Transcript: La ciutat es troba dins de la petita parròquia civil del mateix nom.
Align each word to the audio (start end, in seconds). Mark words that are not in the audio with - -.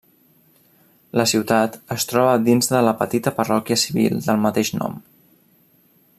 La 1.21 1.25
ciutat 1.31 1.77
es 1.97 2.07
troba 2.13 2.33
dins 2.47 2.73
de 2.73 2.81
la 2.87 2.95
petita 3.03 3.35
parròquia 3.41 3.81
civil 3.83 4.19
del 4.31 4.43
mateix 4.47 4.73
nom. 4.81 4.99